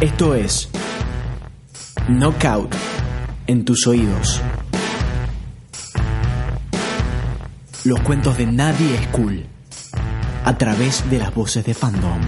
Esto 0.00 0.34
es 0.34 0.68
Knockout 2.06 2.74
en 3.46 3.64
tus 3.64 3.86
oídos. 3.86 4.42
Los 7.84 8.00
cuentos 8.00 8.36
de 8.36 8.44
Nadie 8.44 8.94
es 8.94 9.06
cool 9.06 9.46
a 10.44 10.58
través 10.58 11.08
de 11.08 11.18
las 11.18 11.34
voces 11.34 11.64
de 11.64 11.72
fandom. 11.72 12.20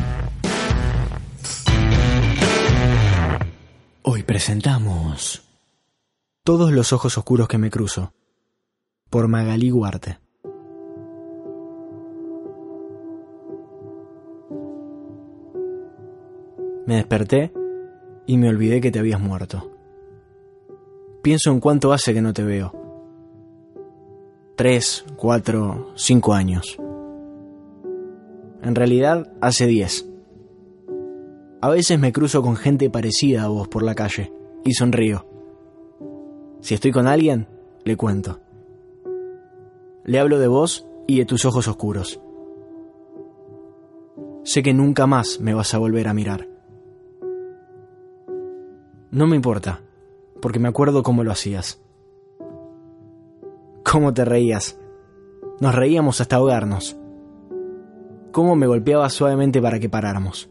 Hoy 4.00 4.22
presentamos 4.22 5.42
Todos 6.44 6.72
los 6.72 6.94
ojos 6.94 7.18
oscuros 7.18 7.48
que 7.48 7.58
me 7.58 7.68
cruzo 7.68 8.14
por 9.10 9.28
Magalí 9.28 9.68
Guarte. 9.68 10.27
Me 16.88 16.96
desperté 16.96 17.52
y 18.24 18.38
me 18.38 18.48
olvidé 18.48 18.80
que 18.80 18.90
te 18.90 18.98
habías 18.98 19.20
muerto. 19.20 19.70
Pienso 21.20 21.50
en 21.50 21.60
cuánto 21.60 21.92
hace 21.92 22.14
que 22.14 22.22
no 22.22 22.32
te 22.32 22.42
veo. 22.42 22.72
Tres, 24.56 25.04
cuatro, 25.18 25.90
cinco 25.96 26.32
años. 26.32 26.78
En 28.62 28.74
realidad, 28.74 29.30
hace 29.42 29.66
diez. 29.66 30.08
A 31.60 31.68
veces 31.68 31.98
me 31.98 32.10
cruzo 32.10 32.40
con 32.40 32.56
gente 32.56 32.88
parecida 32.88 33.42
a 33.42 33.48
vos 33.48 33.68
por 33.68 33.82
la 33.82 33.94
calle 33.94 34.32
y 34.64 34.72
sonrío. 34.72 35.26
Si 36.62 36.72
estoy 36.72 36.90
con 36.90 37.06
alguien, 37.06 37.48
le 37.84 37.98
cuento. 37.98 38.40
Le 40.06 40.18
hablo 40.18 40.38
de 40.38 40.48
vos 40.48 40.86
y 41.06 41.18
de 41.18 41.26
tus 41.26 41.44
ojos 41.44 41.68
oscuros. 41.68 42.18
Sé 44.42 44.62
que 44.62 44.72
nunca 44.72 45.06
más 45.06 45.38
me 45.38 45.52
vas 45.52 45.74
a 45.74 45.78
volver 45.78 46.08
a 46.08 46.14
mirar. 46.14 46.57
No 49.10 49.26
me 49.26 49.36
importa, 49.36 49.80
porque 50.42 50.58
me 50.58 50.68
acuerdo 50.68 51.02
cómo 51.02 51.24
lo 51.24 51.32
hacías. 51.32 51.80
Cómo 53.90 54.12
te 54.12 54.24
reías. 54.24 54.78
Nos 55.60 55.74
reíamos 55.74 56.20
hasta 56.20 56.36
ahogarnos. 56.36 56.98
Cómo 58.32 58.54
me 58.54 58.66
golpeabas 58.66 59.14
suavemente 59.14 59.62
para 59.62 59.80
que 59.80 59.88
paráramos. 59.88 60.50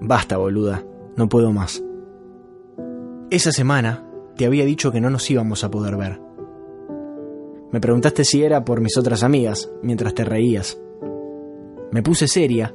Basta, 0.00 0.36
boluda, 0.36 0.84
no 1.16 1.28
puedo 1.28 1.52
más. 1.52 1.82
Esa 3.30 3.50
semana 3.50 4.06
te 4.36 4.46
había 4.46 4.64
dicho 4.64 4.92
que 4.92 5.00
no 5.00 5.10
nos 5.10 5.28
íbamos 5.28 5.64
a 5.64 5.70
poder 5.72 5.96
ver. 5.96 6.20
Me 7.72 7.80
preguntaste 7.80 8.24
si 8.24 8.44
era 8.44 8.64
por 8.64 8.80
mis 8.80 8.96
otras 8.96 9.24
amigas, 9.24 9.70
mientras 9.82 10.14
te 10.14 10.24
reías. 10.24 10.80
Me 11.90 12.02
puse 12.02 12.28
seria 12.28 12.74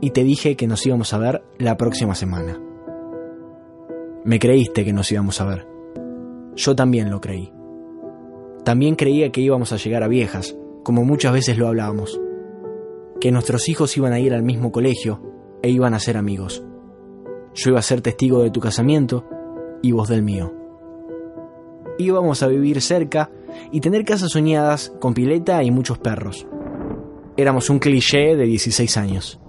y 0.00 0.10
te 0.10 0.24
dije 0.24 0.56
que 0.56 0.66
nos 0.66 0.84
íbamos 0.86 1.12
a 1.12 1.18
ver 1.18 1.44
la 1.58 1.76
próxima 1.76 2.14
semana. 2.14 2.58
Me 4.24 4.38
creíste 4.38 4.84
que 4.84 4.92
nos 4.92 5.10
íbamos 5.10 5.40
a 5.40 5.46
ver. 5.46 5.66
Yo 6.54 6.76
también 6.76 7.10
lo 7.10 7.20
creí. 7.20 7.52
También 8.64 8.94
creía 8.94 9.32
que 9.32 9.40
íbamos 9.40 9.72
a 9.72 9.76
llegar 9.76 10.04
a 10.04 10.08
viejas, 10.08 10.56
como 10.84 11.04
muchas 11.04 11.32
veces 11.32 11.58
lo 11.58 11.66
hablábamos. 11.66 12.20
Que 13.20 13.32
nuestros 13.32 13.68
hijos 13.68 13.96
iban 13.96 14.12
a 14.12 14.20
ir 14.20 14.32
al 14.32 14.44
mismo 14.44 14.70
colegio 14.70 15.20
e 15.60 15.70
iban 15.70 15.94
a 15.94 15.98
ser 15.98 16.16
amigos. 16.16 16.64
Yo 17.54 17.70
iba 17.70 17.80
a 17.80 17.82
ser 17.82 18.00
testigo 18.00 18.42
de 18.42 18.50
tu 18.50 18.60
casamiento 18.60 19.26
y 19.82 19.90
vos 19.90 20.08
del 20.08 20.22
mío. 20.22 20.52
Íbamos 21.98 22.44
a 22.44 22.46
vivir 22.46 22.80
cerca 22.80 23.28
y 23.72 23.80
tener 23.80 24.04
casas 24.04 24.30
soñadas 24.30 24.94
con 25.00 25.14
pileta 25.14 25.64
y 25.64 25.72
muchos 25.72 25.98
perros. 25.98 26.46
Éramos 27.36 27.70
un 27.70 27.80
cliché 27.80 28.36
de 28.36 28.44
16 28.44 28.96
años. 28.96 29.40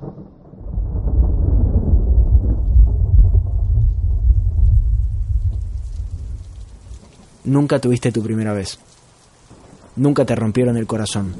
Nunca 7.45 7.79
tuviste 7.79 8.11
tu 8.11 8.23
primera 8.23 8.53
vez. 8.53 8.79
Nunca 9.97 10.25
te 10.25 10.35
rompieron 10.35 10.77
el 10.77 10.87
corazón. 10.87 11.35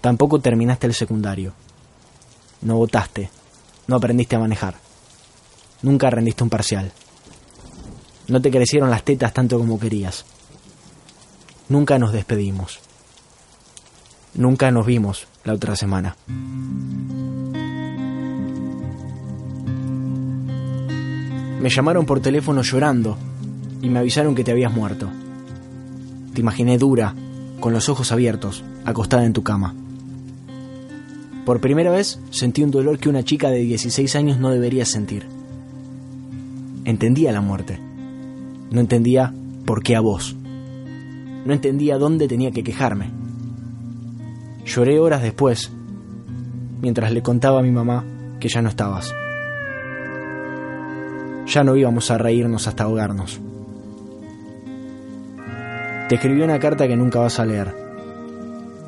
Tampoco 0.00 0.40
terminaste 0.40 0.86
el 0.88 0.94
secundario. 0.94 1.52
No 2.62 2.76
votaste. 2.76 3.30
No 3.86 3.96
aprendiste 3.96 4.36
a 4.36 4.40
manejar. 4.40 4.74
Nunca 5.82 6.10
rendiste 6.10 6.42
un 6.42 6.50
parcial. 6.50 6.92
No 8.28 8.42
te 8.42 8.50
crecieron 8.50 8.90
las 8.90 9.04
tetas 9.04 9.32
tanto 9.32 9.58
como 9.58 9.78
querías. 9.78 10.24
Nunca 11.68 11.98
nos 11.98 12.12
despedimos. 12.12 12.80
Nunca 14.34 14.70
nos 14.70 14.86
vimos 14.86 15.28
la 15.44 15.54
otra 15.54 15.76
semana. 15.76 16.16
Me 21.60 21.68
llamaron 21.68 22.06
por 22.06 22.20
teléfono 22.20 22.62
llorando 22.62 23.16
y 23.82 23.88
me 23.88 23.98
avisaron 23.98 24.34
que 24.34 24.44
te 24.44 24.50
habías 24.50 24.72
muerto. 24.72 25.08
Te 26.34 26.40
imaginé 26.40 26.78
dura, 26.78 27.14
con 27.60 27.72
los 27.72 27.88
ojos 27.88 28.12
abiertos, 28.12 28.64
acostada 28.84 29.24
en 29.24 29.32
tu 29.32 29.42
cama. 29.42 29.74
Por 31.44 31.60
primera 31.60 31.90
vez 31.90 32.20
sentí 32.30 32.62
un 32.62 32.70
dolor 32.70 32.98
que 32.98 33.08
una 33.08 33.24
chica 33.24 33.50
de 33.50 33.60
16 33.60 34.14
años 34.16 34.38
no 34.38 34.50
debería 34.50 34.84
sentir. 34.84 35.26
Entendía 36.84 37.32
la 37.32 37.40
muerte. 37.40 37.80
No 38.70 38.80
entendía 38.80 39.34
por 39.64 39.82
qué 39.82 39.96
a 39.96 40.00
vos. 40.00 40.36
No 41.44 41.52
entendía 41.52 41.98
dónde 41.98 42.28
tenía 42.28 42.50
que 42.50 42.62
quejarme. 42.62 43.10
Lloré 44.64 45.00
horas 45.00 45.22
después, 45.22 45.72
mientras 46.80 47.12
le 47.12 47.22
contaba 47.22 47.60
a 47.60 47.62
mi 47.62 47.70
mamá 47.70 48.04
que 48.38 48.48
ya 48.48 48.62
no 48.62 48.68
estabas. 48.68 49.12
Ya 51.46 51.64
no 51.64 51.74
íbamos 51.76 52.10
a 52.10 52.18
reírnos 52.18 52.68
hasta 52.68 52.84
ahogarnos. 52.84 53.40
Te 56.10 56.16
escribí 56.16 56.42
una 56.42 56.58
carta 56.58 56.88
que 56.88 56.96
nunca 56.96 57.20
vas 57.20 57.38
a 57.38 57.46
leer. 57.46 57.72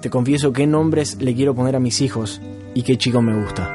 Te 0.01 0.11
confieso 0.11 0.53
qué 0.53 0.67
nombres 0.67 1.23
le 1.23 1.37
quiero 1.37 1.55
poner 1.55 1.77
a 1.77 1.79
mis 1.79 2.01
hijos 2.01 2.43
y 2.75 2.83
qué 2.83 2.99
chico 2.99 3.23
me 3.23 3.41
gusta. 3.41 3.73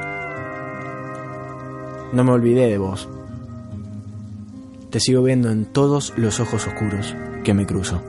No 2.12 2.24
me 2.24 2.32
olvidé 2.32 2.68
de 2.68 2.76
vos. 2.76 3.08
Te 4.90 5.00
sigo 5.00 5.22
viendo 5.22 5.50
en 5.50 5.64
todos 5.64 6.12
los 6.18 6.40
ojos 6.40 6.66
oscuros 6.66 7.16
que 7.42 7.54
me 7.54 7.64
cruzo. 7.64 8.02